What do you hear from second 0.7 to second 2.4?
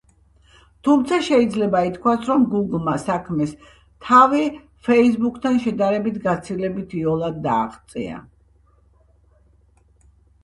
თუმცა, შეიძლება ითქვას,